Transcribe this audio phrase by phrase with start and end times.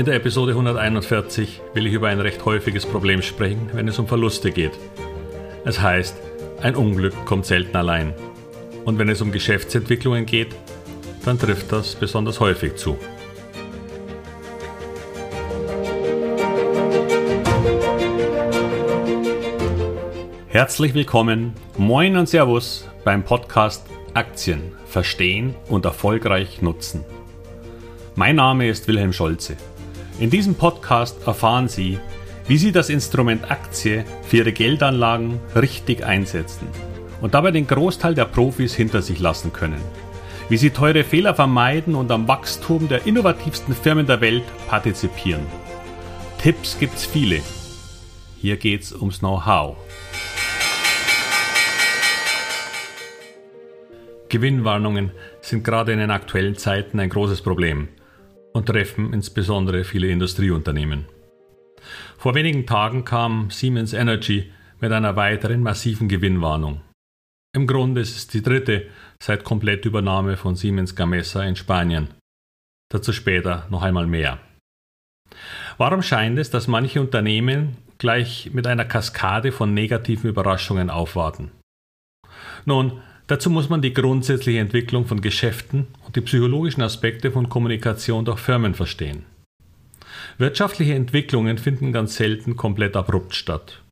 [0.00, 4.08] In der Episode 141 will ich über ein recht häufiges Problem sprechen, wenn es um
[4.08, 4.72] Verluste geht.
[5.66, 6.16] Es heißt,
[6.62, 8.14] ein Unglück kommt selten allein.
[8.86, 10.56] Und wenn es um Geschäftsentwicklungen geht,
[11.26, 12.96] dann trifft das besonders häufig zu.
[20.48, 27.04] Herzlich willkommen, moin und Servus beim Podcast Aktien verstehen und erfolgreich nutzen.
[28.14, 29.58] Mein Name ist Wilhelm Scholze.
[30.20, 31.98] In diesem Podcast erfahren Sie,
[32.46, 36.68] wie Sie das Instrument Aktie für Ihre Geldanlagen richtig einsetzen
[37.22, 39.80] und dabei den Großteil der Profis hinter sich lassen können.
[40.50, 45.46] Wie Sie teure Fehler vermeiden und am Wachstum der innovativsten Firmen der Welt partizipieren.
[46.36, 47.40] Tipps gibt's viele.
[48.36, 49.78] Hier geht's ums Know-how.
[54.28, 57.88] Gewinnwarnungen sind gerade in den aktuellen Zeiten ein großes Problem
[58.52, 61.06] und treffen insbesondere viele Industrieunternehmen.
[62.18, 66.80] Vor wenigen Tagen kam Siemens Energy mit einer weiteren massiven Gewinnwarnung.
[67.54, 68.86] Im Grunde ist es die dritte
[69.20, 72.08] seit Komplettübernahme von Siemens Gamesa in Spanien.
[72.90, 74.38] Dazu später noch einmal mehr.
[75.78, 81.50] Warum scheint es, dass manche Unternehmen gleich mit einer Kaskade von negativen Überraschungen aufwarten?
[82.64, 88.24] Nun, Dazu muss man die grundsätzliche Entwicklung von Geschäften und die psychologischen Aspekte von Kommunikation
[88.24, 89.24] durch Firmen verstehen.
[90.38, 93.82] Wirtschaftliche Entwicklungen finden ganz selten komplett abrupt statt.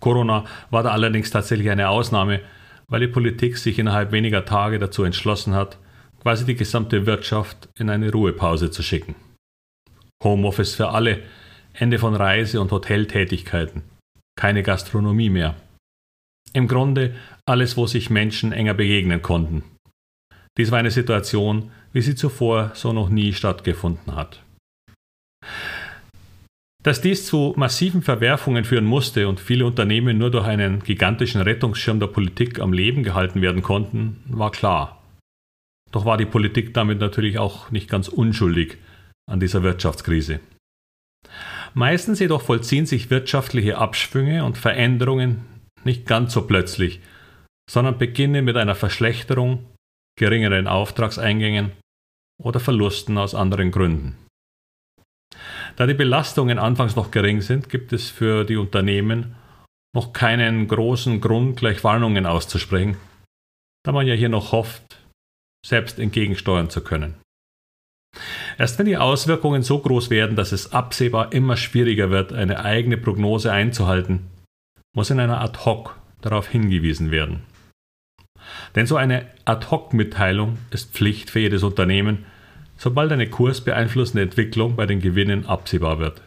[0.00, 2.40] Corona war da allerdings tatsächlich eine Ausnahme,
[2.88, 5.76] weil die Politik sich innerhalb weniger Tage dazu entschlossen hat,
[6.22, 9.16] quasi die gesamte Wirtschaft in eine Ruhepause zu schicken.
[10.24, 11.18] Homeoffice für alle,
[11.74, 13.82] Ende von Reise- und Hoteltätigkeiten,
[14.34, 15.56] keine Gastronomie mehr.
[16.52, 17.14] Im Grunde
[17.46, 19.64] alles, wo sich Menschen enger begegnen konnten.
[20.58, 24.42] Dies war eine Situation, wie sie zuvor so noch nie stattgefunden hat.
[26.82, 32.00] Dass dies zu massiven Verwerfungen führen musste und viele Unternehmen nur durch einen gigantischen Rettungsschirm
[32.00, 35.00] der Politik am Leben gehalten werden konnten, war klar.
[35.92, 38.78] Doch war die Politik damit natürlich auch nicht ganz unschuldig
[39.30, 40.40] an dieser Wirtschaftskrise.
[41.74, 45.51] Meistens jedoch vollziehen sich wirtschaftliche Abschwünge und Veränderungen
[45.84, 47.00] nicht ganz so plötzlich,
[47.70, 49.66] sondern beginne mit einer Verschlechterung,
[50.18, 51.72] geringeren Auftragseingängen
[52.42, 54.16] oder Verlusten aus anderen Gründen.
[55.76, 59.36] Da die Belastungen anfangs noch gering sind, gibt es für die Unternehmen
[59.94, 62.96] noch keinen großen Grund, gleich Warnungen auszusprechen,
[63.84, 64.98] da man ja hier noch hofft,
[65.66, 67.14] selbst entgegensteuern zu können.
[68.58, 72.98] Erst wenn die Auswirkungen so groß werden, dass es absehbar immer schwieriger wird, eine eigene
[72.98, 74.28] Prognose einzuhalten,
[74.94, 77.40] muss in einer Ad-Hoc darauf hingewiesen werden.
[78.74, 82.24] Denn so eine Ad-Hoc-Mitteilung ist Pflicht für jedes Unternehmen,
[82.76, 86.22] sobald eine kursbeeinflussende Entwicklung bei den Gewinnen absehbar wird.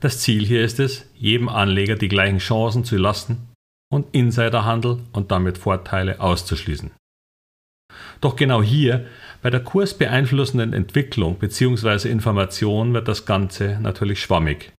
[0.00, 3.48] Das Ziel hier ist es, jedem Anleger die gleichen Chancen zu lassen
[3.92, 6.90] und Insiderhandel und damit Vorteile auszuschließen.
[8.20, 9.06] Doch genau hier,
[9.42, 12.08] bei der kursbeeinflussenden Entwicklung bzw.
[12.08, 14.72] Information, wird das Ganze natürlich schwammig.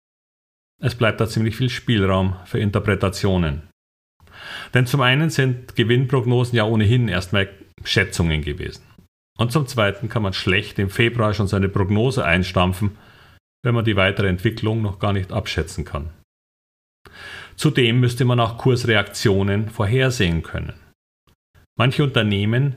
[0.83, 3.61] Es bleibt da ziemlich viel Spielraum für Interpretationen.
[4.73, 7.47] Denn zum einen sind Gewinnprognosen ja ohnehin erstmal
[7.85, 8.83] Schätzungen gewesen.
[9.37, 12.97] Und zum zweiten kann man schlecht im Februar schon seine Prognose einstampfen,
[13.63, 16.09] wenn man die weitere Entwicklung noch gar nicht abschätzen kann.
[17.55, 20.73] Zudem müsste man auch Kursreaktionen vorhersehen können.
[21.77, 22.75] Manche Unternehmen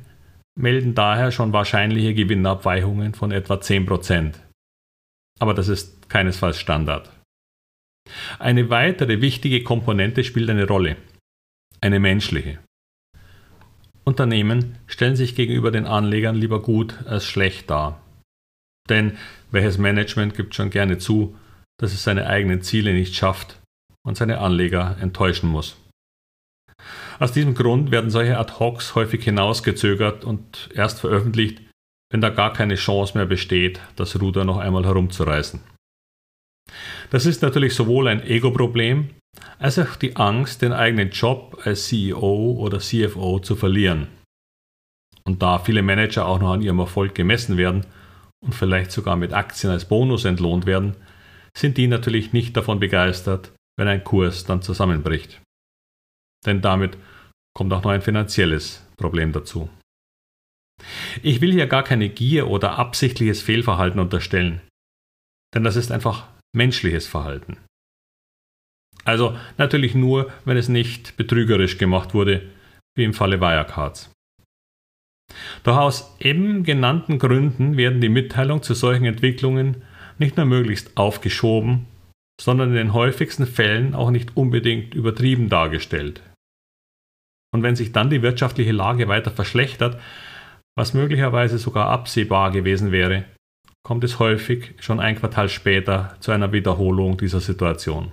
[0.56, 4.34] melden daher schon wahrscheinliche Gewinnabweichungen von etwa 10%.
[5.40, 7.10] Aber das ist keinesfalls Standard.
[8.38, 10.96] Eine weitere wichtige Komponente spielt eine Rolle,
[11.80, 12.58] eine menschliche.
[14.04, 18.00] Unternehmen stellen sich gegenüber den Anlegern lieber gut als schlecht dar.
[18.88, 19.18] Denn
[19.50, 21.36] welches Management gibt schon gerne zu,
[21.78, 23.60] dass es seine eigenen Ziele nicht schafft
[24.06, 25.76] und seine Anleger enttäuschen muss.
[27.18, 31.62] Aus diesem Grund werden solche Ad-Hocs häufig hinausgezögert und erst veröffentlicht,
[32.10, 35.60] wenn da gar keine Chance mehr besteht, das Ruder noch einmal herumzureißen.
[37.10, 39.10] Das ist natürlich sowohl ein Ego-Problem
[39.58, 44.08] als auch die Angst, den eigenen Job als CEO oder CFO zu verlieren.
[45.24, 47.84] Und da viele Manager auch noch an ihrem Erfolg gemessen werden
[48.44, 50.96] und vielleicht sogar mit Aktien als Bonus entlohnt werden,
[51.56, 55.40] sind die natürlich nicht davon begeistert, wenn ein Kurs dann zusammenbricht.
[56.44, 56.96] Denn damit
[57.56, 59.68] kommt auch noch ein finanzielles Problem dazu.
[61.22, 64.60] Ich will hier gar keine Gier oder absichtliches Fehlverhalten unterstellen,
[65.54, 67.58] denn das ist einfach menschliches Verhalten.
[69.04, 72.42] Also natürlich nur, wenn es nicht betrügerisch gemacht wurde,
[72.96, 74.10] wie im Falle Wirecards.
[75.64, 79.82] Doch aus eben genannten Gründen werden die Mitteilungen zu solchen Entwicklungen
[80.18, 81.86] nicht nur möglichst aufgeschoben,
[82.40, 86.22] sondern in den häufigsten Fällen auch nicht unbedingt übertrieben dargestellt.
[87.54, 90.00] Und wenn sich dann die wirtschaftliche Lage weiter verschlechtert,
[90.76, 93.24] was möglicherweise sogar absehbar gewesen wäre,
[93.86, 98.10] kommt es häufig schon ein Quartal später zu einer Wiederholung dieser Situation.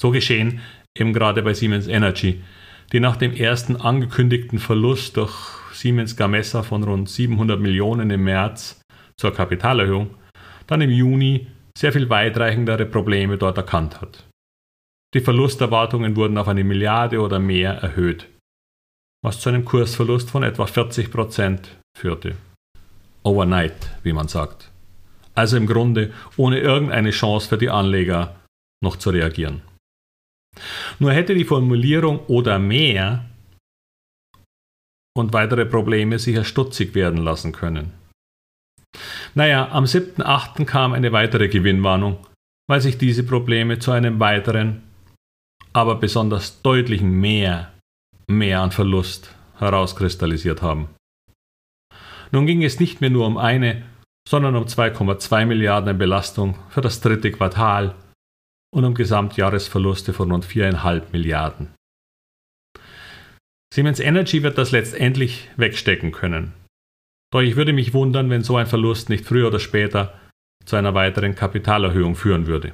[0.00, 0.62] So geschehen
[0.98, 2.42] eben gerade bei Siemens Energy,
[2.90, 5.34] die nach dem ersten angekündigten Verlust durch
[5.74, 8.80] Siemens Gamesa von rund 700 Millionen im März
[9.18, 10.14] zur Kapitalerhöhung
[10.66, 11.46] dann im Juni
[11.76, 14.26] sehr viel weitreichendere Probleme dort erkannt hat.
[15.12, 18.26] Die Verlusterwartungen wurden auf eine Milliarde oder mehr erhöht,
[19.22, 22.36] was zu einem Kursverlust von etwa 40 Prozent führte.
[23.28, 24.70] Overnight, wie man sagt.
[25.34, 28.36] Also im Grunde ohne irgendeine Chance für die Anleger
[28.82, 29.60] noch zu reagieren.
[30.98, 33.26] Nur hätte die Formulierung oder mehr
[35.16, 37.92] und weitere Probleme sicher stutzig werden lassen können.
[39.34, 40.64] Naja, am 7.8.
[40.64, 42.16] kam eine weitere Gewinnwarnung,
[42.66, 44.82] weil sich diese Probleme zu einem weiteren,
[45.72, 47.72] aber besonders deutlichen Mehr,
[48.26, 50.88] mehr an Verlust herauskristallisiert haben.
[52.30, 53.82] Nun ging es nicht mehr nur um eine,
[54.28, 57.94] sondern um 2,2 Milliarden in Belastung für das dritte Quartal
[58.74, 61.74] und um Gesamtjahresverluste von rund 4,5 Milliarden.
[63.72, 66.52] Siemens Energy wird das letztendlich wegstecken können.
[67.32, 70.18] Doch ich würde mich wundern, wenn so ein Verlust nicht früher oder später
[70.64, 72.72] zu einer weiteren Kapitalerhöhung führen würde,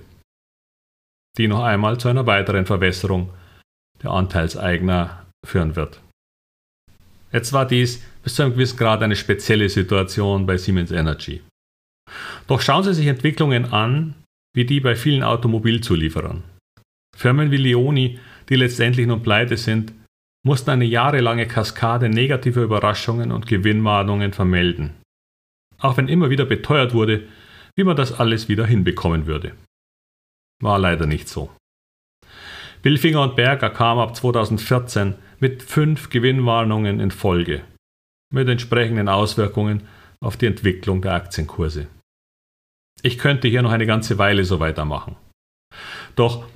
[1.37, 3.33] die noch einmal zu einer weiteren Verwässerung
[4.03, 6.04] der Anteilseigner führen wird.
[7.35, 11.43] Jetzt war dies bis zu einem gewissen Grad eine spezielle Situation bei Siemens Energy.
[12.47, 14.15] Doch schauen Sie sich Entwicklungen an,
[14.55, 16.45] wie die bei vielen Automobilzulieferern.
[17.17, 19.93] Firmen wie Leoni, die letztendlich nun pleite sind,
[20.47, 24.95] mussten eine jahrelange Kaskade negativer Überraschungen und Gewinnmahnungen vermelden.
[25.79, 27.27] Auch wenn immer wieder beteuert wurde,
[27.75, 29.55] wie man das alles wieder hinbekommen würde.
[30.63, 31.51] War leider nicht so.
[32.83, 37.65] Billfinger und Berger kam ab 2014 mit fünf Gewinnwarnungen in Folge,
[38.33, 39.83] mit entsprechenden Auswirkungen
[40.21, 41.87] auf die Entwicklung der Aktienkurse.
[43.03, 45.17] Ich könnte hier noch eine ganze Weile so weitermachen.
[46.17, 46.47] Doch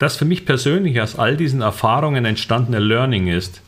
[0.00, 3.62] das für mich persönlich aus all diesen Erfahrungen entstandene Learning ist,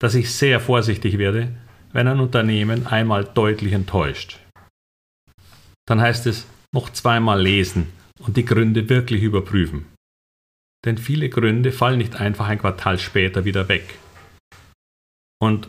[0.00, 1.54] dass ich sehr vorsichtig werde,
[1.92, 4.38] wenn ein Unternehmen einmal deutlich enttäuscht.
[5.86, 9.84] Dann heißt es noch zweimal lesen und die Gründe wirklich überprüfen.
[10.88, 13.98] Denn viele Gründe fallen nicht einfach ein Quartal später wieder weg.
[15.38, 15.68] Und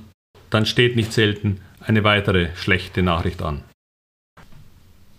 [0.50, 3.64] dann steht nicht selten eine weitere schlechte Nachricht an.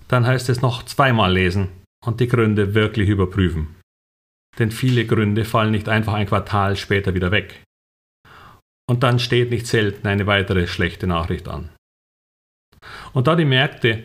[0.08, 1.68] Dann heißt es noch zweimal lesen
[2.04, 3.76] und die Gründe wirklich überprüfen
[4.58, 7.62] denn viele Gründe fallen nicht einfach ein Quartal später wieder weg.
[8.88, 11.70] Und dann steht nicht selten eine weitere schlechte Nachricht an.
[13.12, 14.04] Und da die Märkte,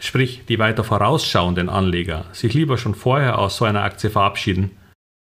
[0.00, 4.76] sprich die weiter vorausschauenden Anleger, sich lieber schon vorher aus so einer Aktie verabschieden,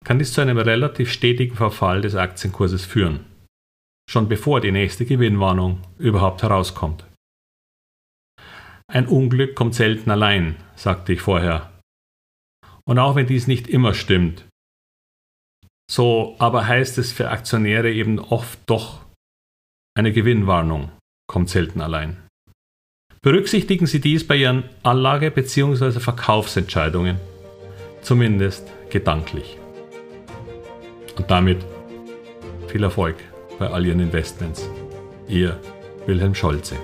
[0.04, 3.26] kann dies zu einem relativ stetigen Verfall des Aktienkurses führen,
[4.10, 7.06] schon bevor die nächste Gewinnwarnung überhaupt herauskommt.
[8.90, 11.74] Ein Unglück kommt selten allein, sagte ich vorher,
[12.86, 14.46] und auch wenn dies nicht immer stimmt,
[15.92, 19.06] so aber heißt es für Aktionäre eben oft doch,
[19.98, 20.92] eine Gewinnwarnung
[21.28, 22.27] kommt selten allein.
[23.22, 26.00] Berücksichtigen Sie dies bei Ihren Anlage- bzw.
[26.00, 27.18] Verkaufsentscheidungen,
[28.02, 29.58] zumindest gedanklich.
[31.18, 31.58] Und damit
[32.68, 33.16] viel Erfolg
[33.58, 34.70] bei all Ihren Investments.
[35.28, 35.60] Ihr
[36.06, 36.76] Wilhelm Scholze.